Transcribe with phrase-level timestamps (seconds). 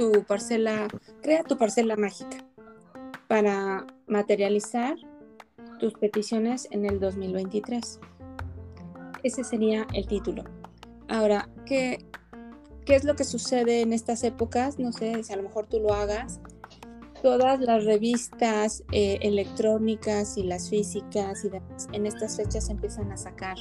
[0.00, 0.88] tu parcela,
[1.20, 2.38] crea tu parcela mágica
[3.28, 4.96] para materializar
[5.78, 8.00] tus peticiones en el 2023.
[9.22, 10.44] Ese sería el título.
[11.06, 11.98] Ahora, ¿qué,
[12.86, 14.78] ¿qué es lo que sucede en estas épocas?
[14.78, 16.40] No sé si a lo mejor tú lo hagas.
[17.22, 23.18] Todas las revistas eh, electrónicas y las físicas y demás en estas fechas empiezan a
[23.18, 23.56] sacar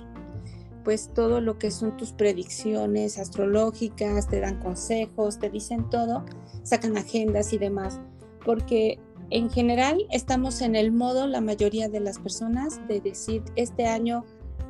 [0.84, 6.26] pues todo lo que son tus predicciones astrológicas, te dan consejos, te dicen todo,
[6.64, 8.00] sacan agendas y demás,
[8.46, 13.86] porque en general estamos en el modo, la mayoría de las personas, de decir, este
[13.86, 14.26] año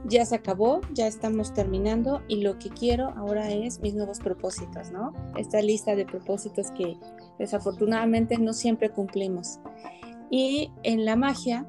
[0.05, 4.91] ya se acabó, ya estamos terminando y lo que quiero ahora es mis nuevos propósitos,
[4.91, 5.13] ¿no?
[5.37, 6.97] Esta lista de propósitos que
[7.37, 9.59] desafortunadamente no siempre cumplimos.
[10.29, 11.67] Y en la magia,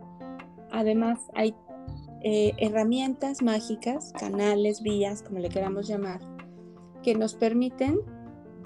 [0.71, 1.55] además, hay
[2.23, 6.21] eh, herramientas mágicas, canales, vías, como le queramos llamar,
[7.03, 8.01] que nos permiten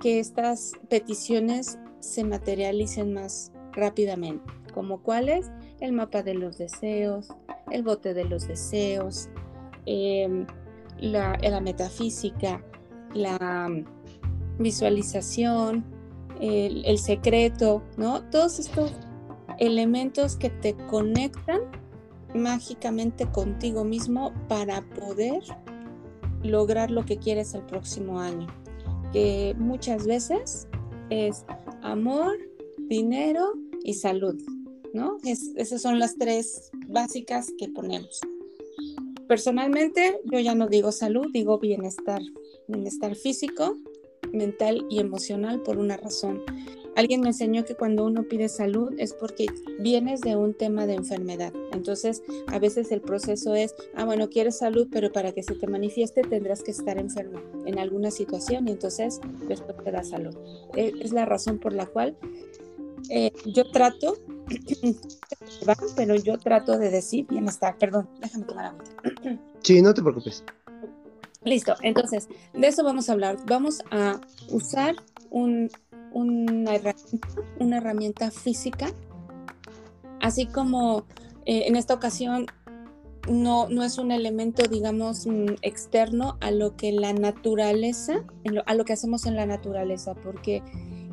[0.01, 7.29] que estas peticiones se materialicen más rápidamente, como cuáles, el mapa de los deseos,
[7.71, 9.29] el bote de los deseos,
[9.87, 10.47] Em,
[11.01, 12.65] la, metafísica,
[13.13, 13.69] la
[14.59, 15.85] visualización,
[16.41, 18.23] el, secreto, ¿no?
[18.31, 18.93] Todos estos
[19.59, 21.61] elementos que te conectan
[22.35, 25.43] mágicamente contigo mismo para poder
[26.43, 28.47] lograr lo que quieres el próximo año,
[29.13, 30.69] que muchas veces
[31.11, 31.45] es
[31.83, 32.37] amor,
[32.89, 34.41] dinero y salud,
[34.93, 35.19] ¿no?
[35.25, 38.21] esas son las tres básicas que ponemos.
[39.27, 42.21] Personalmente, yo ya no digo salud, digo bienestar,
[42.69, 43.79] bienestar físico,
[44.33, 46.43] mental y emocional por una razón.
[46.97, 49.47] Alguien me enseñó que cuando uno pide salud es porque
[49.81, 51.53] vienes de un tema de enfermedad.
[51.73, 55.67] Entonces, a veces el proceso es, ah, bueno, quieres salud, pero para que se te
[55.67, 60.37] manifieste tendrás que estar enfermo en alguna situación y entonces después te da salud.
[60.77, 62.17] E, es la razón por la cual
[63.11, 64.17] eh, yo trato
[65.97, 67.77] pero yo trato de decir bienestar.
[67.79, 68.85] Perdón, déjame tomar agua.
[69.63, 70.45] Sí, no te preocupes.
[71.45, 73.37] Listo, entonces, de eso vamos a hablar.
[73.47, 74.97] Vamos a usar
[76.15, 76.75] una,
[77.59, 78.89] herramienta, física,
[80.21, 81.05] así como
[81.45, 82.47] eh, en esta ocasión
[83.29, 88.25] no, no es un elemento, digamos, mm, externo a lo que la naturaleza,
[88.67, 90.63] a lo que hacemos en la naturaleza, porque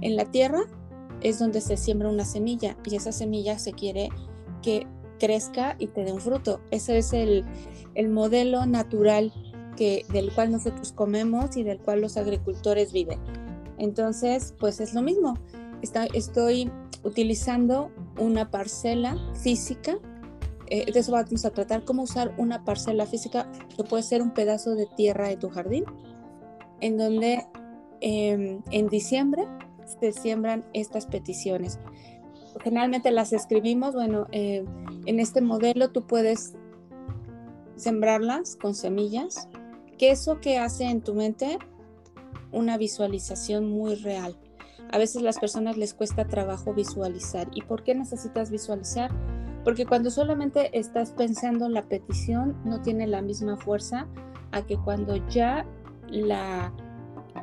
[0.01, 0.61] en la tierra
[1.22, 4.09] es donde se siembra una semilla y esa semilla se quiere
[4.61, 4.88] que
[5.19, 6.61] crezca y te dé un fruto.
[6.72, 7.45] Ese es el,
[8.09, 9.31] modelo natural
[9.78, 13.19] que, del cual nosotros comemos y del cual los agricultores viven.
[13.81, 15.33] Entonces, pues es lo mismo.
[16.13, 16.71] estoy
[17.03, 19.97] utilizando una parcela física.
[20.67, 24.35] Eh, de eso vamos a tratar, cómo usar una parcela física que puede ser un
[24.35, 25.85] pedazo de tierra de tu jardín,
[26.79, 27.43] en donde
[28.01, 29.47] em, en diciembre
[29.99, 31.79] se siembran estas peticiones.
[32.63, 34.63] Generalmente las escribimos, bueno, eh,
[35.07, 36.53] en este modelo tú puedes
[37.75, 39.49] sembrarlas con semillas,
[39.97, 41.57] que eso que hace en tu mente
[42.51, 44.38] una visualización muy real.
[44.91, 47.50] A veces las personas les cuesta trabajo visualizar.
[47.53, 49.09] ¿Y por qué necesitas visualizar?
[49.63, 54.07] Porque cuando solamente estás pensando la petición no tiene la misma fuerza
[54.51, 55.66] a que cuando ya
[56.09, 56.73] la,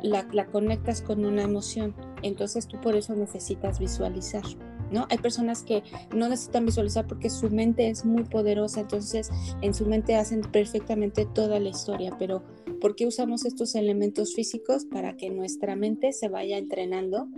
[0.02, 1.94] la conectas con una emoción.
[2.22, 4.42] Entonces tú por eso necesitas visualizar.
[4.90, 5.06] ¿No?
[5.10, 5.82] Hay personas que
[6.14, 9.30] no necesitan visualizar porque su mente es muy poderosa, entonces
[9.60, 12.42] en su mente hacen perfectamente toda la historia, pero
[12.80, 14.84] ¿por qué usamos estos elementos físicos?
[14.84, 17.28] Para que nuestra mente se vaya entrenando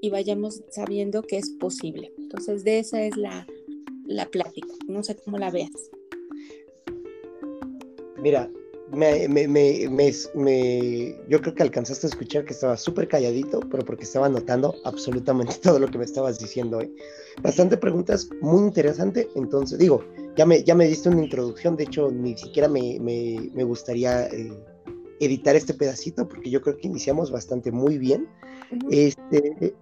[0.00, 2.12] y vayamos sabiendo que es posible.
[2.18, 3.46] Entonces de esa es la,
[4.06, 5.90] la plática, no sé cómo la veas.
[8.20, 8.50] Mira,
[8.92, 14.04] me, me, me, yo creo que alcanzaste a escuchar que estaba súper calladito, pero porque
[14.04, 16.80] estaba anotando absolutamente todo lo que me estabas diciendo.
[16.80, 16.90] ¿eh?
[17.42, 19.28] Bastante preguntas, muy interesante.
[19.34, 20.04] Entonces, digo,
[20.36, 24.52] ya me, ya me diste una introducción, de hecho, ni siquiera me, gustaría eh,
[25.20, 28.28] editar este pedacito, porque yo creo que iniciamos bastante muy bien.
[28.90, 29.74] este,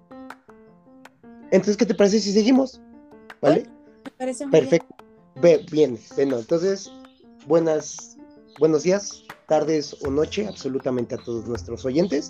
[1.51, 2.81] entonces, ¿qué te parece si seguimos?
[3.41, 3.65] ¿Vale?
[4.05, 4.95] Me parece muy Perfecto.
[5.41, 5.67] Bien.
[5.71, 6.91] bien, bueno, entonces,
[7.47, 8.17] buenas
[8.59, 12.29] buenos días, tardes o noche absolutamente a todos nuestros oyentes.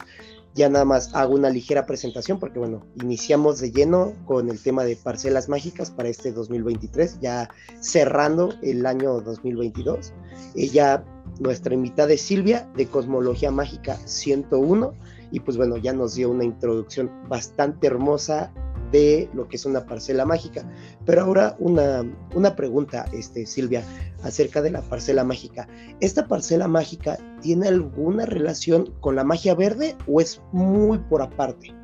[0.55, 4.85] Ya nada más hago una ligera presentación porque bueno, iniciamos de lleno con el tema
[4.85, 7.50] de parcelas mágicas para este 2023, ya
[7.81, 10.12] cerrando el año 2022.
[10.55, 11.05] Ella,
[11.38, 14.94] nuestra invitada es Silvia de Cosmología Mágica 101
[15.31, 18.53] y pues bueno, ya nos dio una introducción bastante hermosa
[18.93, 20.65] de lo que es una parcela mágica.
[21.05, 22.05] Pero ahora una,
[22.35, 23.83] una pregunta, este, Silvia,
[24.23, 25.69] acerca de la parcela mágica.
[26.00, 31.75] ¿Esta parcela mágica tiene alguna relación con la magia verde o es muy por aparte?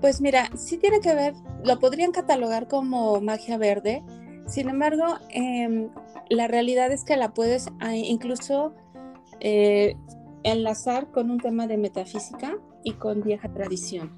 [0.00, 4.02] Pues mira, sí tiene que ver, lo podrían catalogar como magia verde,
[4.46, 5.90] sin embargo, em,
[6.28, 8.74] la realidad es que la puedes ah, incluso
[9.40, 9.96] eh,
[10.42, 14.16] enlazar con un tema de metafísica y con vieja tradición.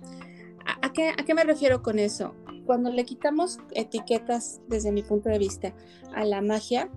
[0.82, 2.34] ¿A, qué, ¿A, qué, me refiero con eso?
[2.66, 5.74] Cuando le quitamos etiquetas, desde mi punto de vista,
[6.14, 6.90] a la magia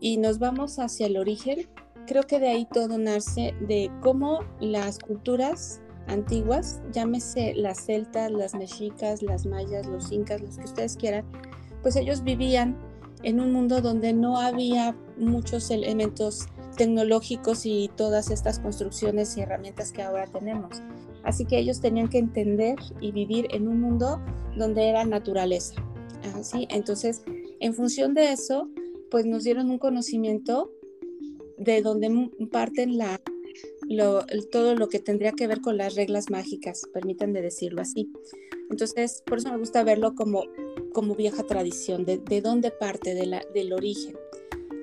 [0.00, 1.68] y nos vamos hacia el origen,
[2.06, 8.54] creo que de ahí todo nace de cómo las culturas antiguas, llámese las celtas, las
[8.54, 11.24] mexicas, las mayas, los incas, los que ustedes quieran,
[11.82, 12.76] pues ellos vivían
[13.22, 19.92] en un mundo donde no había muchos elementos tecnológicos y todas estas construcciones y herramientas
[19.92, 20.82] que ahora tenemos.
[21.24, 24.20] Así que ellos tenían que entender y vivir en un mundo
[24.56, 25.74] donde era naturaleza.
[26.34, 27.22] Así, entonces,
[27.60, 28.68] en función de eso,
[29.10, 30.70] pues nos dieron un conocimiento
[31.56, 33.20] de donde parten la,
[34.50, 38.10] todo lo que tendría que ver con las reglas mágicas, permítanme decirlo así.
[38.70, 40.44] Entonces, por eso me gusta verlo como,
[40.92, 44.16] como vieja tradición, de, de dónde parte, de del origen.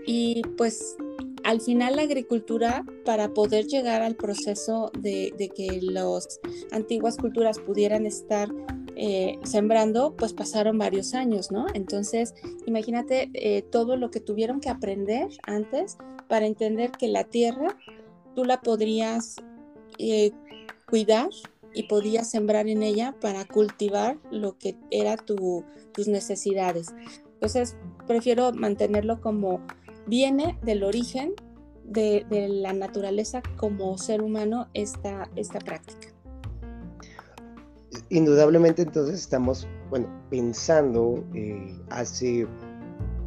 [0.05, 0.95] Y pues
[1.43, 6.39] al final la agricultura, para poder llegar al proceso de, de que las
[6.71, 8.49] antiguas culturas pudieran estar
[8.95, 11.67] eh, sembrando, pues pasaron varios años, ¿no?
[11.73, 12.33] Entonces,
[12.65, 15.97] imagínate eh, todo lo que tuvieron que aprender antes
[16.27, 17.77] para entender que la tierra
[18.35, 19.35] tú la podrías
[19.99, 20.31] eh,
[20.87, 21.29] cuidar
[21.75, 25.63] y podías sembrar en ella para cultivar lo que era tu,
[25.93, 26.93] tus necesidades.
[27.33, 27.75] Entonces,
[28.07, 29.61] prefiero mantenerlo como
[30.07, 31.33] viene del origen
[31.83, 36.09] de, la naturaleza como ser humano esta, esta práctica.
[38.09, 42.47] Indudablemente entonces estamos, bueno, pensando eh, hace,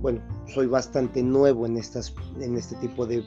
[0.00, 3.24] bueno, soy bastante nuevo en, estas, en este tipo de,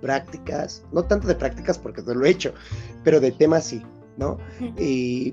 [0.00, 2.52] prácticas, no tanto de prácticas porque no lo he hecho,
[3.04, 3.82] pero de temas sí,
[4.16, 4.38] ¿no?
[4.78, 5.32] Y,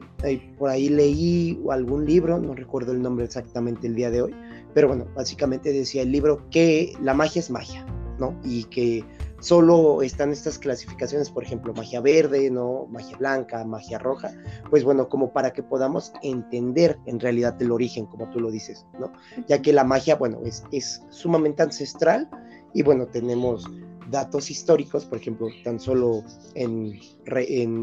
[0.57, 4.35] por ahí leí algún libro, no recuerdo el nombre exactamente el día de hoy,
[4.73, 7.85] pero bueno, básicamente decía el libro que la magia es magia,
[8.19, 8.39] ¿no?
[8.43, 9.03] Y que
[9.39, 12.87] solo están estas clasificaciones, por ejemplo, magia verde, ¿no?
[12.89, 14.31] Magia blanca, magia roja,
[14.69, 18.85] pues bueno, como para que podamos entender en realidad el origen, como tú lo dices,
[18.99, 19.11] ¿no?
[19.47, 22.29] Ya que la magia, bueno, es, es sumamente ancestral
[22.73, 23.65] y bueno, tenemos
[24.09, 26.23] datos históricos, por ejemplo, tan solo
[26.55, 26.99] en,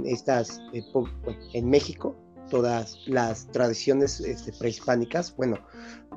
[0.06, 0.82] estas, eh,
[1.52, 2.17] en México,
[2.50, 5.58] todas las tradiciones este, prehispánicas, bueno,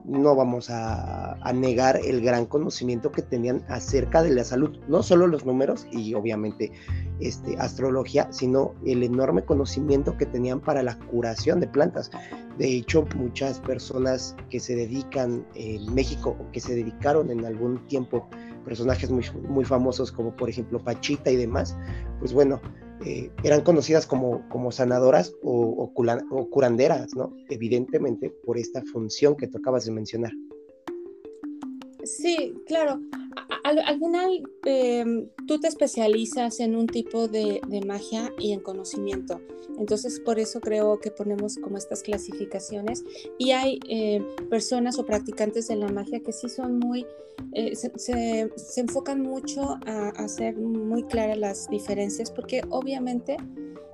[0.06, 5.28] no vamos a, negar el gran conocimiento que tenían acerca de la salud, no solo
[5.28, 6.72] los números y obviamente
[7.20, 12.12] este, astrología, sino el enorme conocimiento que tenían para la curación de plantas.
[12.58, 17.86] De hecho, muchas personas que se dedican en México o que se dedicaron en algún
[17.88, 18.30] tiempo,
[18.64, 21.78] personajes muy, muy famosos como por ejemplo Pachita y demás,
[22.20, 22.62] pues bueno,
[23.06, 27.34] eh, eran conocidas como, como sanadoras o, o, curanderas, ¿no?
[27.50, 30.32] Evidentemente por esta función que tú acabas de mencionar.
[32.04, 33.02] Sí, claro.
[33.64, 39.42] Al, final, em, tú te especializas en un tipo de, magia y en conocimiento.
[39.78, 43.04] Entonces, por eso creo que ponemos como estas clasificaciones.
[43.38, 47.06] Y hay em, personas o practicantes de la magia que sí son muy,
[47.54, 53.38] eh, se, se, enfocan mucho a, hacer muy claras las diferencias, porque obviamente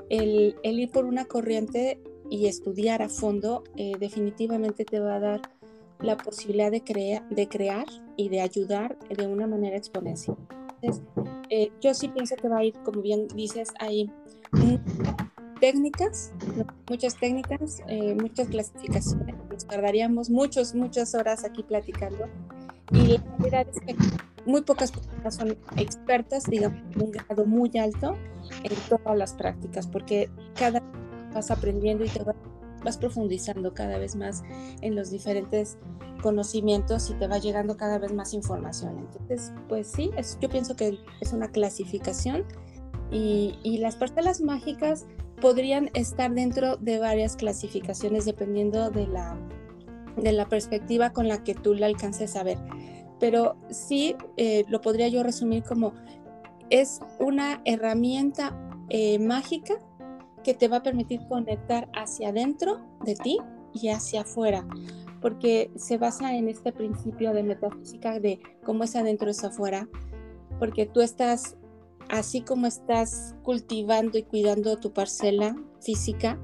[0.10, 5.20] el, el, ir por una corriente y estudiar a fondo eh, definitivamente te va a
[5.20, 5.42] dar
[6.00, 7.86] la posibilidad de, de crear
[8.18, 10.38] y de ayudar de una manera exponencial.
[11.50, 14.12] Eh, yo sí pienso que va a ir, como bien dices, hay
[15.60, 16.34] técnicas,
[16.90, 19.36] muchas técnicas, eh, muchas clasificaciones.
[19.50, 22.28] Nos tardaríamos muchos, muchas horas aquí platicando.
[22.92, 23.96] Y la verdad es que
[24.46, 28.16] muy pocas personas son expertas, digamos, un grado muy alto
[28.64, 30.84] en todas las prácticas, porque cada
[31.34, 32.36] vas aprendiendo y te vas
[32.86, 34.44] vas profundizando cada vez más
[34.82, 35.78] en los diferentes
[36.22, 38.98] conocimientos y te va llegando cada vez más información.
[39.00, 42.46] Entonces, pues sí, yo pienso que es una clasificación
[43.12, 45.06] y, y las parcelas mágicas
[45.42, 49.38] podrían estar dentro de varias clasificaciones dependiendo de la,
[50.18, 52.58] de la perspectiva con la que tú la alcances a ver.
[53.20, 55.94] Pero sí eh, lo podría yo resumir como
[56.70, 58.58] es una herramienta
[58.90, 59.76] eh, mágica
[60.46, 63.40] que te va a permitir conectar hacia adentro de ti
[63.74, 64.64] y hacia afuera,
[65.20, 69.90] porque se basa en este principio de metafísica de cómo es adentro es afuera,
[70.60, 71.58] porque tú estás,
[72.10, 76.38] así como estás cultivando y cuidando tu parcela física,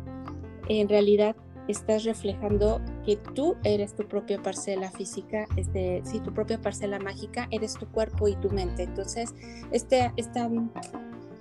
[0.67, 1.35] en realidad
[1.67, 7.47] estás reflejando que tú eres tu propia parcela física, este, sí, tu propia parcela mágica,
[7.51, 8.83] eres tu cuerpo y tu mente.
[8.83, 9.35] Entonces,
[9.71, 10.49] este, esta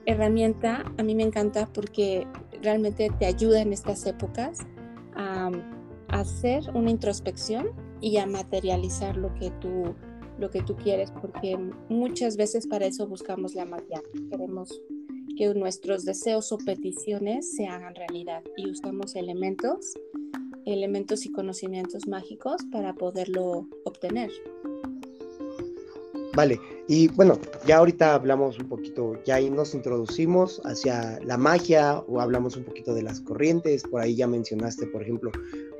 [0.07, 2.27] herramienta a mí me encanta porque
[2.63, 4.59] realmente te ayuda en estas épocas
[5.17, 5.51] a,
[6.09, 7.69] hacer una introspección
[8.01, 9.95] y a materializar lo que tú
[10.39, 11.57] lo que tú quieres, porque
[11.91, 14.01] muchas veces para eso buscamos la magia.
[14.31, 14.81] Queremos
[15.37, 19.93] que nuestros deseos o peticiones se hagan realidad y usamos elementos,
[20.65, 24.31] elementos y conocimientos mágicos para poderlo obtener.
[26.35, 31.99] Vale, y bueno, ya ahorita hablamos un poquito, ya ahí nos introducimos hacia la magia
[32.07, 35.33] o hablamos un poquito de las corrientes, por ahí ya mencionaste, por ejemplo,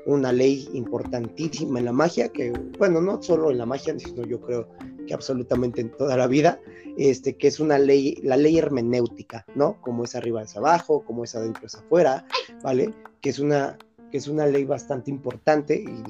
[0.05, 4.41] una ley importantísima en la magia, que bueno, no solo en la magia, sino yo
[4.41, 4.67] creo
[5.07, 6.59] que absolutamente en toda la vida,
[6.97, 9.79] este, que es una ley, la ley hermenéutica, ¿no?
[9.81, 12.25] Como es arriba es abajo, como es adentro es afuera,
[12.61, 12.93] ¿vale?
[13.21, 13.77] Que es una,
[14.11, 16.03] que es una ley bastante importante y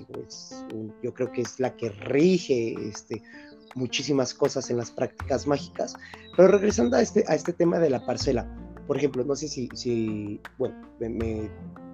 [1.04, 3.22] yo creo que es la que rige este,
[3.76, 5.96] muchísimas cosas en las prácticas mágicas.
[6.36, 8.48] Pero regresando a este, a este tema de la parcela,
[8.88, 11.50] por ejemplo, no sé si, si bueno, me,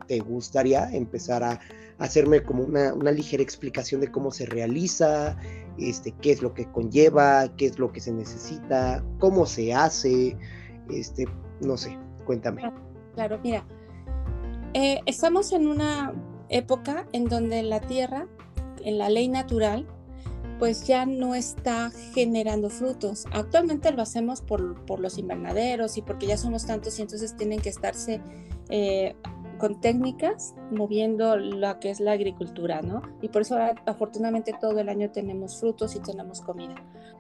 [0.08, 1.60] te gustaría empezar a
[2.00, 5.38] hacerme como una, una, ligera explicación de cómo se realiza,
[5.78, 10.38] este, qué es lo que conlleva, qué es lo que se necesita, cómo se hace,
[10.90, 11.26] este,
[11.62, 12.72] no sé, cuéntame.
[13.16, 13.66] Claro, mira,
[14.74, 16.14] eh, estamos en una
[16.50, 18.28] época en donde la Tierra,
[18.84, 19.88] en la ley natural,
[20.60, 23.26] pues ya no está generando frutos.
[23.32, 27.60] Actualmente lo hacemos por, por los invernaderos y porque ya somos tantos y entonces tienen
[27.60, 28.22] que estarse
[28.70, 29.16] eh,
[29.58, 33.02] con técnicas moviendo lo que es la agricultura, ¿no?
[33.22, 36.76] Y por eso afortunadamente todo el año tenemos frutos y tenemos comida.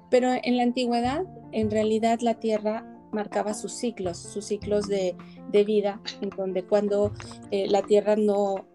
[0.10, 5.16] Pero en la antigüedad, en realidad la tierra marcaba sus ciclos, sus ciclos de,
[5.52, 7.12] de vida, en donde cuando
[7.52, 8.68] eh, la tierra no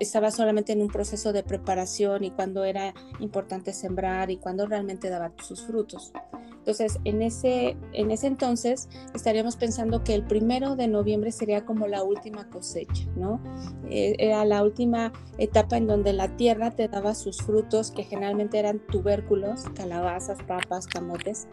[0.00, 5.10] estaba solamente en un proceso de preparación y cuando era importante sembrar y cuando realmente
[5.10, 6.12] daba sus frutos.
[6.60, 11.86] Entonces, en ese, en ese entonces estaríamos pensando que el primero de noviembre sería como
[11.86, 13.40] la última cosecha, ¿no?
[13.88, 18.58] Eh, era la última etapa en donde la tierra te daba sus frutos, que generalmente
[18.58, 21.48] eran tubérculos, calabazas, papas, camotes.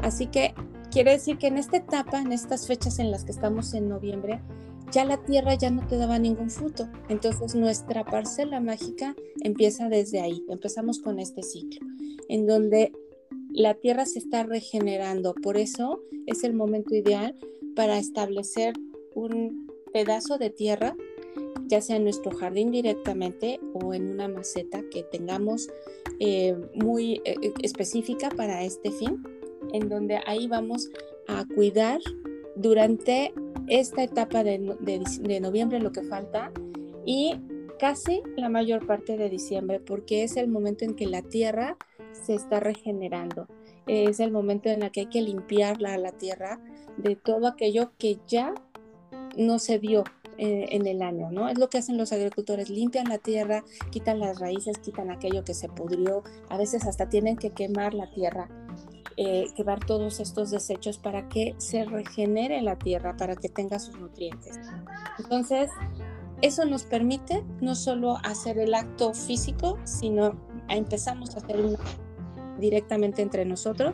[0.00, 0.54] Así que
[0.90, 4.40] quiere decir que en esta etapa, en estas fechas en las que estamos en noviembre,
[4.92, 6.88] ya la tierra ya no te daba ningún fruto.
[7.08, 10.44] Entonces nuestra parcela mágica empieza desde ahí.
[10.48, 11.80] Empezamos con este ciclo,
[12.28, 12.92] en donde
[13.50, 15.34] la tierra se está regenerando.
[15.34, 17.34] Por eso es el momento ideal
[17.74, 18.74] para establecer
[19.14, 20.94] un pedazo de tierra,
[21.66, 25.68] ya sea en nuestro jardín directamente o en una maceta que tengamos
[26.18, 29.22] eh, muy eh, específica para este fin,
[29.72, 30.90] en donde ahí vamos
[31.28, 32.00] a cuidar
[32.56, 33.32] durante
[33.68, 34.58] esta etapa de,
[35.40, 36.52] noviembre, lo que falta,
[37.04, 37.34] y
[37.78, 41.76] casi la mayor parte de diciembre, porque es el momento en que la tierra
[42.12, 43.48] se está regenerando.
[43.86, 46.60] Es el momento en el que hay que limpiarla a la tierra
[46.96, 48.54] de todo aquello que ya
[49.36, 50.04] no se dio
[50.38, 51.48] eh, en el año, ¿no?
[51.48, 55.54] Es lo que hacen los agricultores, limpian la tierra, quitan las raíces, quitan aquello que
[55.54, 58.48] se pudrió, a veces hasta tienen que quemar la tierra
[59.16, 63.98] eh, quemar todos estos desechos para que se regenere la tierra, para que tenga sus
[63.98, 64.58] nutrientes.
[65.18, 65.70] Entonces,
[66.42, 70.34] eso nos permite no solo hacer el acto físico, sino
[70.68, 71.78] empezamos a hacer
[72.58, 73.92] directamente entre nosotros,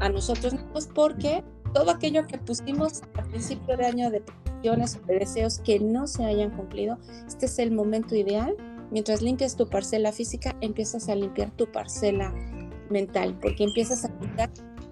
[0.00, 5.06] a nosotros mismos, porque todo aquello que pusimos al principio de año de peticiones o
[5.06, 8.56] de deseos que no se hayan cumplido, este es el momento ideal.
[8.90, 12.32] Mientras limpias tu parcela física, empiezas a limpiar tu parcela
[12.90, 14.10] mental, porque empiezas a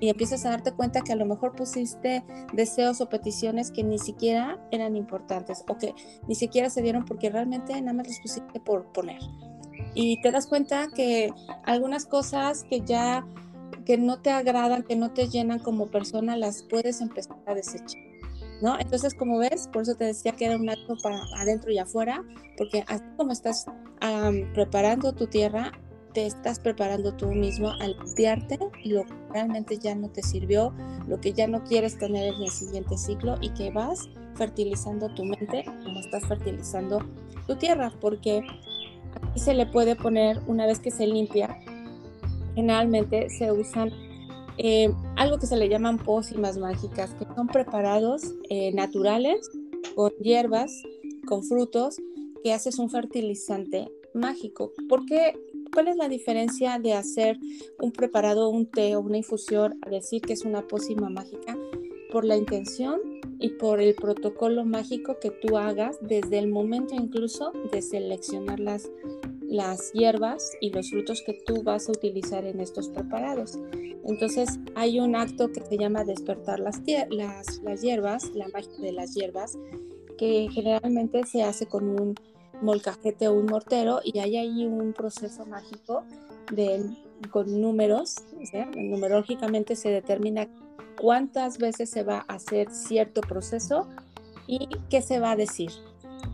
[0.01, 3.99] y empiezas a darte cuenta que a lo mejor pusiste deseos o peticiones que ni
[3.99, 5.95] siquiera eran importantes o que
[6.29, 9.21] ni siquiera se dieron porque realmente nada más los pusiste por poner.
[9.95, 11.33] Y te das cuenta que
[11.65, 13.25] algunas cosas que ya
[13.85, 18.01] que no te agradan, que no te llenan como persona, las puedes empezar a desechar.
[18.63, 18.79] ¿No?
[18.79, 22.25] Entonces, como ves, por eso te decía que era un acto para adentro y afuera,
[22.57, 23.67] porque así como estás
[24.55, 25.73] preparando tu tierra,
[26.15, 30.73] te estás preparando tú mismo a limpiarte lo que realmente ya no te sirvió,
[31.09, 35.25] lo que ya no quieres tener en el siguiente ciclo y que vas fertilizando tu
[35.25, 37.01] mente como estás fertilizando
[37.47, 38.43] tu tierra, porque
[39.15, 41.59] aquí se le puede poner una vez que se limpia,
[42.55, 43.91] generalmente se usan
[44.57, 49.51] eh, algo que se le llaman pócimas mágicas, que son preparados eh, naturales
[49.97, 50.71] con hierbas,
[51.27, 51.97] con frutos,
[52.45, 54.73] que haces un fertilizante mágico.
[54.89, 55.35] ¿Por qué
[55.75, 57.37] ¿Cuál es la diferencia de hacer
[57.81, 61.59] un preparado, un té o una infusión a decir que es una pócima mágica?
[62.13, 63.01] Por la intención
[63.41, 68.89] y por el protocolo mágico que tú hagas desde el momento incluso de seleccionar las,
[69.41, 73.59] las hierbas y los frutos que tú vas a utilizar en estos preparados.
[74.05, 78.93] Entonces hay un acto que se llama despertar las, las, las hierbas, la magia de
[78.93, 79.59] las hierbas,
[80.19, 82.15] que generalmente se hace con un
[82.65, 86.05] molcajete o un mortero y hay ahí un proceso mágico
[86.53, 86.85] de,
[87.31, 88.17] con números,
[88.77, 90.49] numerológicamente se determina
[91.01, 93.89] cuántas veces se va a hacer cierto proceso
[94.47, 95.71] y qué se va a decir.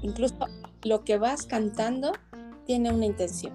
[0.02, 0.36] Incluso
[0.82, 2.12] lo que vas cantando
[2.66, 3.52] tiene una intención.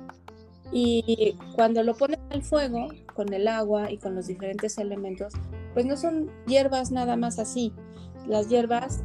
[0.71, 5.33] Y cuando lo pones al fuego, con el agua y con los diferentes elementos,
[5.73, 7.71] pues no son hierbas nada más así.
[8.27, 9.03] Las hierbas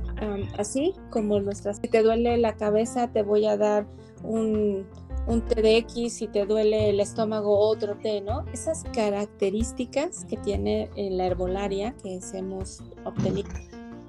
[0.59, 1.79] así como nuestras.
[1.79, 3.87] Si te duele la cabeza, te voy a dar
[4.23, 4.87] un,
[5.27, 8.45] un té de X, si te duele el estómago, otro té, ¿no?
[8.53, 13.49] Esas características que tiene en la herbolaria que hemos obtenido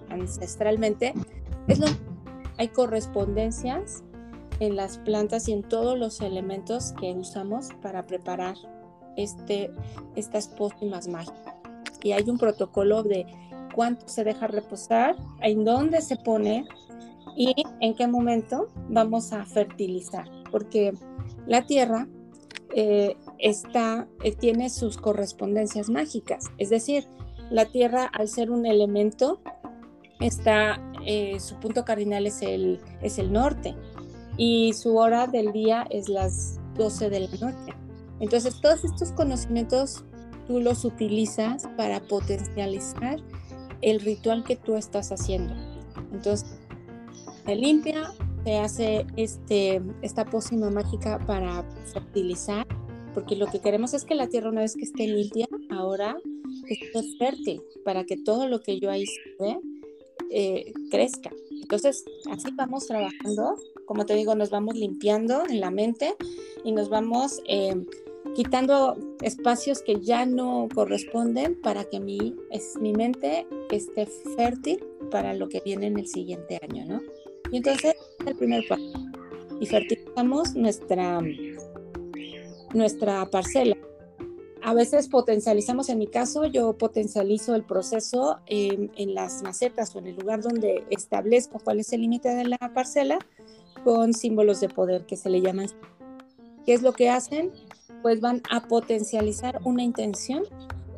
[0.09, 1.13] ancestralmente,
[1.67, 1.87] es lo
[2.57, 4.03] hay correspondencias
[4.59, 8.55] en las plantas y en todos los elementos que usamos para preparar
[9.17, 9.71] este,
[10.15, 11.55] estas pócimas mágicas.
[12.03, 13.25] Y hay un protocolo de
[13.73, 16.65] cuánto se deja reposar, en dónde se pone
[17.35, 20.93] y en qué momento vamos a fertilizar, porque
[21.47, 22.07] la tierra
[22.75, 27.07] eh, está, eh, tiene sus correspondencias mágicas, es decir,
[27.49, 29.41] la tierra al ser un elemento
[30.21, 33.75] está, eh, su punto cardinal es el, es el norte
[34.37, 37.75] y su hora del día es las 12 de la noche.
[38.19, 40.05] Entonces todos estos conocimientos
[40.47, 43.19] tú los utilizas para potencializar
[43.81, 45.53] el ritual que tú estás haciendo.
[46.11, 46.45] Entonces,
[47.45, 48.11] se limpia,
[48.43, 52.65] se hace este, esta pócima mágica para fertilizar,
[53.13, 56.15] porque lo que queremos es que la tierra una vez que esté limpia, ahora
[56.67, 59.05] esté fértil, para que todo lo que yo ahí
[59.39, 59.59] ve
[60.29, 61.31] eh, crezca.
[61.61, 66.15] Entonces, así vamos trabajando, como te digo, nos vamos limpiando en la mente
[66.63, 67.41] y nos vamos...
[67.47, 67.85] Eh,
[68.35, 75.33] quitando espacios que ya no corresponden para que mi, es, mi mente esté fértil para
[75.33, 77.01] lo que viene en el siguiente año, ¿no?
[77.51, 77.95] Y entonces,
[78.25, 78.93] el primer paso.
[79.59, 81.21] Y fertilizamos nuestra,
[82.73, 83.77] nuestra parcela.
[84.63, 89.99] A veces potencializamos, en mi caso, yo potencializo el proceso en, en las macetas o
[89.99, 93.19] en el lugar donde establezco cuál es el límite de la parcela
[93.83, 95.67] con símbolos de poder que se le llaman.
[96.65, 97.51] ¿Qué es lo que hacen?
[98.01, 100.43] Pues van a potencializar una intención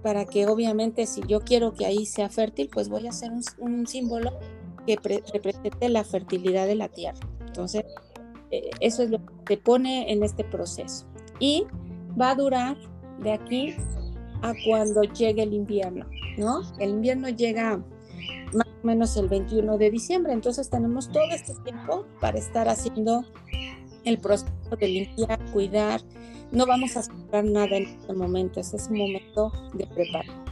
[0.01, 3.87] para que obviamente si yo quiero que ahí sea fértil, pues voy a hacer un,
[3.87, 4.31] símbolo
[4.85, 4.97] que
[5.33, 7.19] represente la fertilidad de la tierra.
[7.47, 7.85] Entonces,
[8.51, 11.05] eh, eso es lo que se pone en este proceso.
[11.39, 11.65] Y
[12.19, 12.77] va a durar
[13.19, 13.75] de aquí
[14.41, 16.05] a cuando llegue el invierno,
[16.37, 16.61] ¿no?
[16.79, 17.77] El invierno llega
[18.53, 23.23] más o menos el 21 de diciembre, entonces tenemos todo este tiempo para estar haciendo
[24.03, 26.01] el proceso de limpiar, cuidar,
[26.53, 30.43] no vamos a sembrar nada en este momento, ese es un momento de preparar.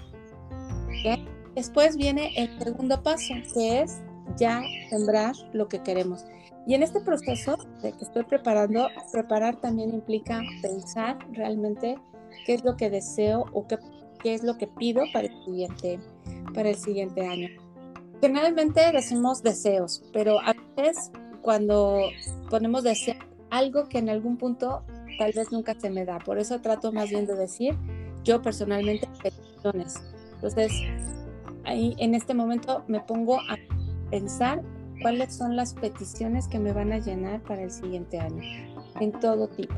[1.55, 4.01] Después viene el segundo paso, que es
[4.37, 6.25] ya sembrar lo que queremos.
[6.65, 11.97] Y en este proceso de que estoy preparando, preparar también implica pensar realmente
[12.45, 13.77] qué es lo que deseo o qué,
[14.23, 15.99] qué es lo que pido para el siguiente,
[16.53, 17.49] para el siguiente año.
[18.21, 21.11] Generalmente decimos deseos, pero a veces
[21.41, 21.99] cuando
[22.49, 23.17] ponemos deseos,
[23.49, 24.83] algo que en algún punto
[25.17, 26.19] tal vez nunca se me da.
[26.19, 27.75] Por eso trato más bien de decir
[28.23, 30.01] yo personalmente peticiones.
[30.35, 30.71] Entonces,
[31.65, 33.57] ahí en este momento me pongo a
[34.09, 34.61] pensar
[35.01, 38.41] cuáles son las peticiones que me van a llenar para el siguiente año,
[38.99, 39.73] en todo tipo,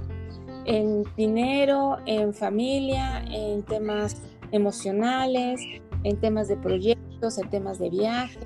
[0.65, 4.17] en dinero, en familia, en temas
[4.51, 5.61] emocionales,
[6.03, 8.39] en temas de proyectos, en temas de viaje,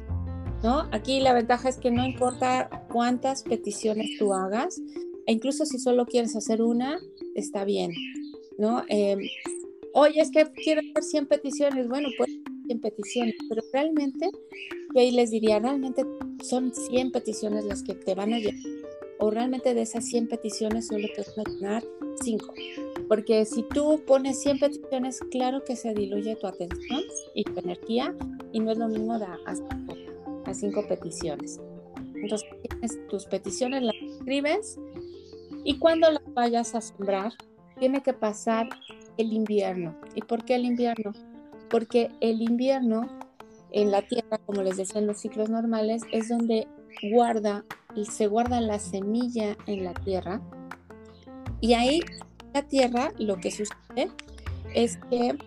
[0.63, 0.88] ¿no?
[0.91, 4.80] Aquí la ventaja es que no importa cuántas peticiones tú hagas,
[5.27, 6.99] e incluso si solo quieres hacer una,
[7.35, 7.91] está bien,
[8.57, 8.83] ¿no?
[8.89, 9.17] Eh,
[9.99, 11.87] Oye, es que quiero hacer 100 peticiones.
[11.87, 12.29] Bueno, pues
[12.67, 14.29] 100 peticiones, pero realmente,
[14.93, 16.05] yo ahí les diría, realmente
[16.43, 18.61] son 100 peticiones las que te van a llenar.
[19.17, 21.83] O realmente de esas 100 peticiones solo te van a llenar
[22.21, 22.53] 5.
[23.07, 27.01] Porque si tú pones 100 peticiones, claro que se diluye tu atención
[27.33, 28.15] y tu energía
[28.51, 29.39] y no es lo mismo dar
[30.45, 31.59] a 5 peticiones.
[32.13, 34.77] Entonces, tienes tus peticiones, las escribes
[35.67, 37.34] y cuando las vayas a sembrar,
[37.77, 38.69] tiene que pasar
[39.17, 39.93] el invierno.
[40.15, 41.12] ¿Y por qué el invierno?
[41.69, 43.06] Porque el invierno
[43.73, 46.69] en la tierra, como les decía en los ciclos normales, es donde
[47.12, 47.65] guarda
[47.97, 50.39] y se guarda la semilla en la tierra.
[51.60, 51.99] Y ahí
[52.53, 54.10] la tierra lo que sucede
[54.73, 55.38] es que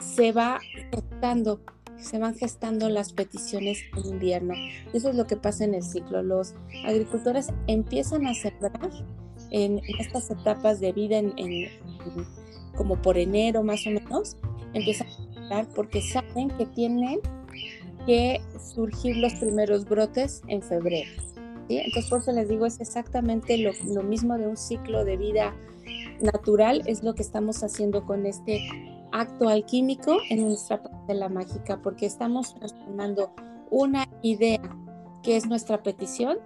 [0.00, 0.58] se va
[0.90, 1.60] gestando
[1.98, 4.54] se van gestando las peticiones en invierno.
[4.92, 6.22] Eso es lo que pasa en el ciclo.
[6.22, 6.54] Los
[6.84, 8.90] agricultores empiezan a sembrar
[9.50, 11.32] en estas etapas de vida, en,
[12.76, 14.36] como por enero más o menos,
[14.72, 17.20] empiezan a sembrar porque saben que tienen
[18.06, 18.40] que
[18.74, 21.10] surgir los primeros brotes en febrero.
[21.68, 25.54] Entonces, por eso les digo, es exactamente lo, lo mismo de un ciclo de vida
[26.20, 28.68] natural, es lo que estamos haciendo con este
[29.14, 33.32] acto alquímico en nuestra parcela mágica, porque estamos transformando
[33.70, 34.60] una idea
[35.22, 36.38] que es nuestra petición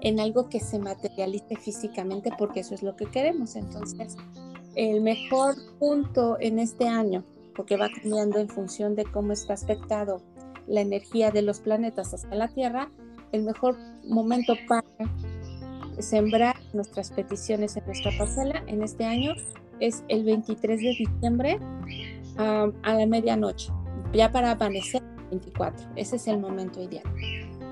[0.00, 3.54] en algo que se materialice físicamente, porque eso es lo que queremos.
[3.54, 4.16] Entonces,
[4.74, 10.20] el mejor punto en este año, porque va cambiando en función de cómo está aspectado
[10.66, 12.90] la energía de los planetas hasta la Tierra,
[13.30, 14.84] el mejor momento para
[16.00, 19.32] sembrar nuestras peticiones en nuestra parcela en este año
[19.80, 21.58] es el 23 de diciembre
[22.38, 23.72] a la medianoche,
[24.12, 25.88] ya para amanecer 24.
[25.96, 27.04] Ese es el momento ideal.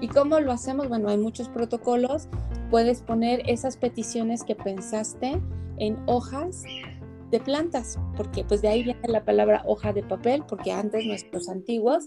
[0.00, 0.88] ¿Y cómo lo hacemos?
[0.88, 2.28] Bueno, hay muchos protocolos.
[2.70, 5.40] Puedes poner esas peticiones que pensaste
[5.78, 6.64] en hojas
[7.34, 11.48] de plantas, porque pues de ahí viene la palabra hoja de papel, porque antes nuestros
[11.48, 12.04] antiguos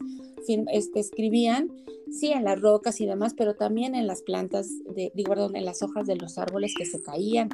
[0.72, 1.70] este, escribían,
[2.10, 5.66] sí, en las rocas y demás, pero también en las plantas, de, digo, perdón, en
[5.66, 7.50] las hojas de los árboles que se caían.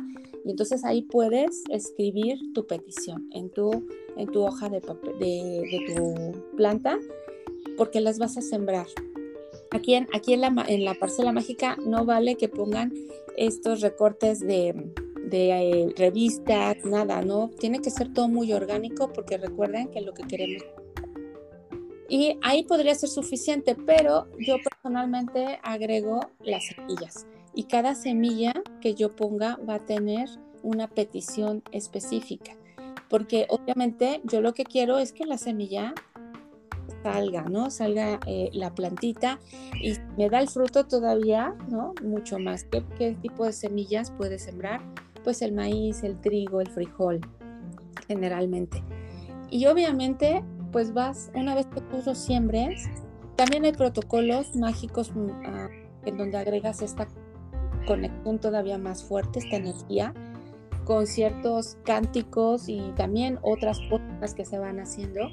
[0.46, 3.72] Y entonces ahí puedes escribir tu petición en tu,
[4.18, 7.00] en tu hoja de, papel, de, de tu planta,
[7.76, 8.86] porque las vas a sembrar.
[9.72, 12.94] Aquí en, aquí en, la, en la parcela mágica no vale que pongan
[13.36, 17.50] estos recortes de, de eh, revistas, nada, ¿no?
[17.60, 20.64] Tiene que ser todo muy orgánico porque recuerden que lo que queremos.
[22.10, 27.26] Y ahí podría ser suficiente, pero yo personalmente agrego las semillas.
[27.56, 30.30] Y cada semilla que yo ponga va a tener
[30.62, 32.54] una petición específica.
[33.10, 35.94] Porque obviamente yo lo que quiero es que la semilla
[37.04, 37.70] salga, ¿no?
[37.70, 39.40] Salga eh, la plantita
[39.82, 41.94] y me da el fruto todavía, ¿no?
[42.02, 42.64] Mucho más.
[42.64, 44.82] ¿Qué, ¿Qué, tipo de semillas puede sembrar?
[45.24, 47.22] Pues el maíz, el trigo, el frijol,
[48.08, 48.84] generalmente.
[49.50, 52.90] Y obviamente, pues vas, una vez que tú lo siembres,
[53.36, 55.70] también hay protocolos mágicos mm, ah,
[56.06, 57.08] en donde agregas esta
[57.88, 60.14] conexión todavía más fuerte, esta energía,
[60.86, 65.30] con ciertos cánticos y también otras cosas que se van haciendo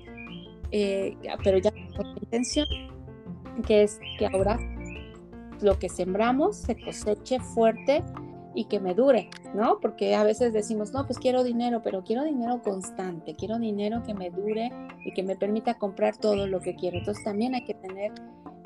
[0.72, 2.66] eh, pero ya con intención,
[3.66, 4.59] que es que ahora
[5.61, 8.03] lo que sembramos se coseche fuerte
[8.54, 9.78] y que me dure, ¿no?
[9.80, 14.14] Porque a veces decimos, no, pues quiero dinero, pero quiero dinero constante, quiero dinero que
[14.14, 14.72] me dure
[15.04, 16.98] y que me permita comprar todo lo que quiero.
[16.98, 18.12] Entonces también hay que tener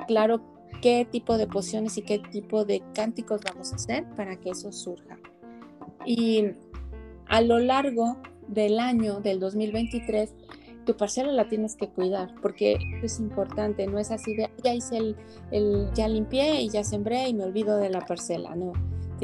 [0.07, 0.41] claro
[0.81, 4.71] qué tipo de pociones y qué tipo de cánticos vamos a hacer para que eso
[4.71, 5.17] surja.
[6.05, 6.45] Y
[7.27, 8.17] a lo largo
[8.47, 10.33] del año del 2023
[10.85, 14.97] tu parcela la tienes que cuidar, porque es importante, no es así de, ya hice
[14.97, 15.15] el,
[15.49, 18.73] el, ya limpié y ya sembré y me olvido de la parcela, no.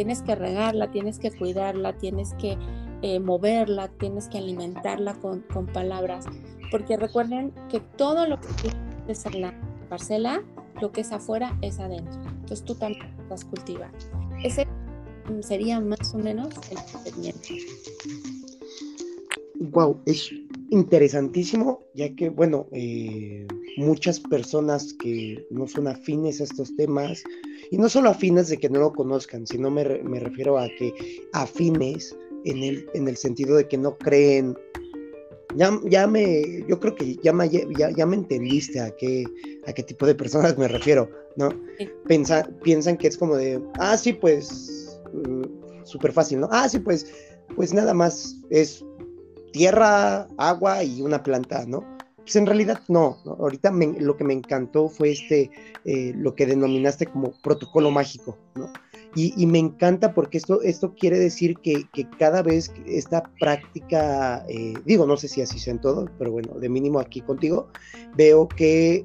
[0.02, 2.58] Tienes que regarla, tienes que cuidarla, tienes que
[3.04, 6.26] eh, moverla, tienes que alimentarla con, palabras,
[6.72, 9.54] porque recuerden que todo lo que tienes en la
[9.90, 10.42] parcela,
[10.82, 12.20] lo que es afuera es adentro.
[12.32, 13.92] Entonces tú también vas a cultivar.
[14.44, 14.66] Ese
[15.42, 17.50] sería más o menos el procedimiento.
[19.60, 20.32] Wow, es
[20.72, 23.46] interesantísimo, ya que, bueno, eh,
[23.78, 27.24] muchas personas que no son afines a estos temas,
[27.70, 30.94] y no solo afines de que no lo conozcan, sino me, me refiero a que
[31.34, 34.58] afines en el, en el sentido de que no creen.
[35.56, 39.26] Ya, ya me, yo creo que ya me, ya, ya me entendiste a qué,
[39.68, 41.50] a qué tipo de personas me refiero, ¿no?
[42.08, 46.48] piensan que es como de, ah, sí, pues, mm, súper fácil, ¿no?
[46.50, 47.06] Ah, sí, pues,
[47.58, 48.86] pues nada más es
[49.52, 51.86] tierra, agua y una planta, ¿no?
[52.18, 55.50] Pues en realidad no, ahorita lo que me encantó fue este,
[55.86, 58.72] eh, lo que denominaste como protocolo mágico, ¿no?
[59.14, 61.86] Y, me encanta porque esto, esto quiere decir que,
[62.18, 66.54] cada vez esta práctica, eh, digo, no sé si así sea en todo, pero bueno,
[66.54, 67.68] de mínimo aquí contigo,
[68.16, 69.04] veo que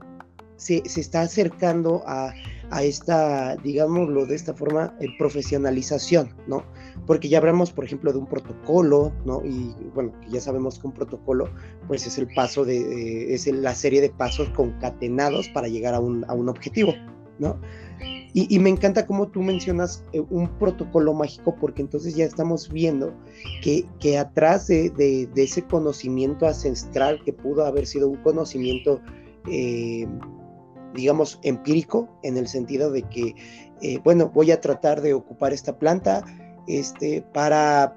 [0.54, 2.32] se, se está acercando a,
[2.70, 6.64] a esta, digámoslo de esta forma, eh, profesionalización, ¿no?
[7.06, 9.44] Porque ya hablamos, por ejemplo, de un protocolo, ¿no?
[9.44, 11.48] Y bueno, ya sabemos que un protocolo,
[11.86, 16.24] pues es el paso de, es la serie de pasos concatenados para llegar a un,
[16.28, 16.94] a un objetivo,
[17.38, 17.60] ¿no?
[18.38, 23.14] Y, me encanta cómo tú mencionas eh, un protocolo mágico, porque entonces ya estamos viendo
[23.62, 29.00] que, que atrás de, de, de, ese conocimiento ancestral, que pudo haber sido un conocimiento
[29.48, 30.06] eh,
[30.94, 33.34] digamos, empírico, en el sentido de que,
[33.82, 36.24] eh, bueno, voy a tratar de ocupar esta planta
[36.66, 37.96] este, para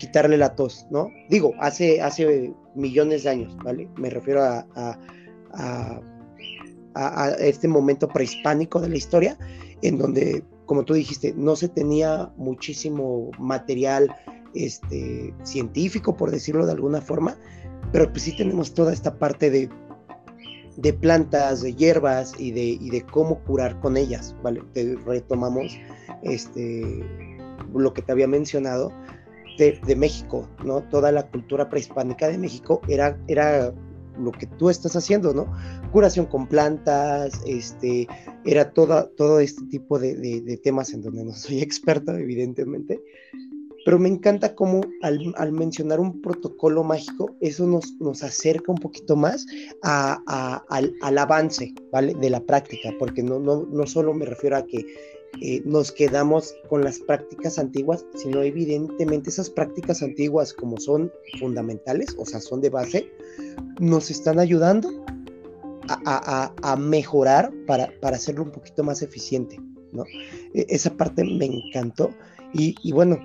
[0.00, 1.10] quitarle la tos, ¿no?
[1.28, 3.88] Digo, hace, hace millones de años, ¿vale?
[3.96, 6.00] Me refiero a, a,
[6.94, 9.38] a, este momento prehispánico de la historia,
[9.82, 14.14] en donde, como tú dijiste, no se tenía muchísimo material
[14.54, 17.36] este, científico, por decirlo de alguna forma,
[17.92, 19.68] pero pues sí tenemos toda esta parte de
[20.76, 24.62] de plantas, de hierbas y de, de cómo curar con ellas, ¿vale?
[24.72, 25.78] Te retomamos
[26.22, 27.04] este,
[27.74, 28.92] lo que te había mencionado
[29.58, 30.82] de, de, México, ¿no?
[30.82, 33.72] Toda la cultura prehispánica de México era, era
[34.18, 35.52] lo que tú estás haciendo, ¿no?
[35.92, 38.08] Curación con plantas, este,
[38.44, 43.00] era toda, todo este tipo de, de, temas en donde no soy experta, evidentemente,
[43.84, 49.14] pero me encanta cómo al, mencionar un protocolo mágico, eso nos, nos acerca un poquito
[49.14, 49.44] más
[49.82, 52.14] a, al, avance, ¿vale?
[52.14, 54.86] De la práctica, porque no, no, no solo me refiero a que
[55.40, 62.14] eh, nos quedamos con las prácticas antiguas, sino evidentemente esas prácticas antiguas como son fundamentales,
[62.18, 63.10] o sea, son de base,
[63.80, 64.88] nos están ayudando
[65.88, 69.60] a, mejorar para, para, hacerlo un poquito más eficiente,
[69.92, 70.04] ¿no?
[70.54, 72.10] E, esa parte me encantó
[72.52, 73.18] y, bueno,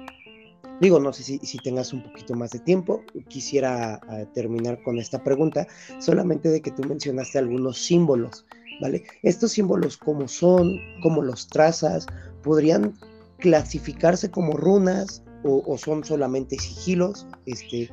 [0.82, 3.04] Digo, no sé si, tengas un poquito más de tiempo.
[3.28, 5.68] Quisiera ah, terminar con esta pregunta,
[6.00, 8.46] solamente de que tú mencionaste algunos símbolos,
[8.82, 9.04] ¿vale?
[9.24, 10.78] Estos símbolos, ¿cómo son?
[11.02, 12.06] ¿Cómo los trazas?
[12.44, 12.94] ¿Podrían
[13.38, 17.28] clasificarse como runas o, son solamente sigilos?
[17.46, 17.90] Este,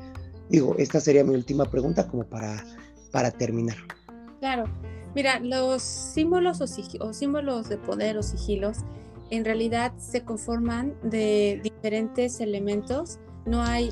[0.49, 2.65] digo, esta sería mi última pregunta como para,
[3.13, 3.77] para terminar.
[4.41, 4.65] Claro.
[5.15, 8.79] Mira, los símbolos o símbolos de poder o sigilos
[9.31, 13.19] en realidad se conforman de diferentes elementos.
[13.47, 13.91] No hay,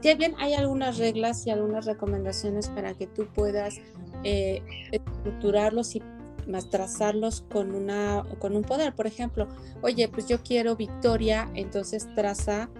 [0.00, 3.76] si bien hay algunas reglas y algunas recomendaciones para que tú puedas
[4.24, 6.02] eh, estructurarlos y
[6.48, 8.94] más trazarlos con, una, con un poder.
[8.94, 9.48] Por ejemplo,
[9.82, 12.70] oye, pues yo quiero victoria, entonces traza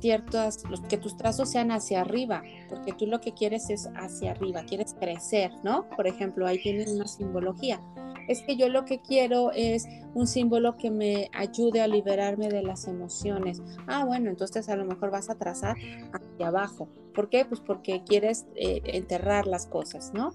[0.00, 4.64] ciertos, que tus trazos sean hacia arriba, porque tú lo que quieres es hacia arriba,
[4.64, 5.88] quieres crecer, ¿no?
[5.90, 7.80] Por ejemplo, ahí tienes una simbología
[8.28, 12.62] es que yo lo que quiero es un símbolo que me ayude a liberarme de
[12.62, 13.62] las emociones.
[13.86, 15.76] Ah, bueno, entonces a lo mejor vas a trazar
[16.12, 16.88] hacia abajo.
[17.14, 17.44] ¿Por qué?
[17.44, 20.32] Pues porque quieres eh, enterrar las cosas, ¿no?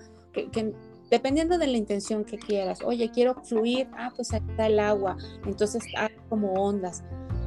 [1.11, 2.81] Dependiendo de la intención que quieras.
[2.83, 7.03] Oye, quiero fluir, ah, pues ahí está el agua, entonces hay como ondas.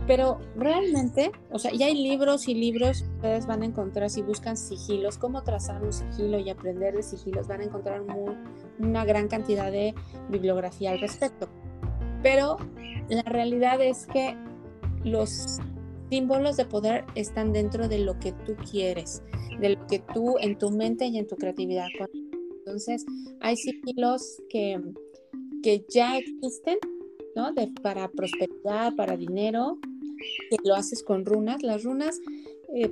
[0.06, 4.58] Pero realmente, o sea, ya hay libros y libros, ustedes van a encontrar si buscan
[4.58, 8.02] sigilos, cómo trazar un sigilo y aprender de sigilos, van a encontrar
[8.78, 9.94] una gran cantidad de
[10.28, 11.48] bibliografía al respecto.
[12.22, 12.58] Pero
[13.08, 14.36] la realidad es que
[15.04, 15.58] los
[16.10, 19.22] símbolos de poder están dentro de lo que tú quieres,
[19.58, 21.88] de lo que tú en tu mente y en tu creatividad.
[22.64, 23.04] Entonces,
[23.40, 24.80] hay sigilos que,
[25.62, 26.78] que ya existen,
[27.36, 27.52] ¿no?
[27.52, 29.78] De, para prosperidad, para dinero,
[30.48, 31.62] que lo haces con runas.
[31.62, 32.18] Las runas
[32.74, 32.90] eh,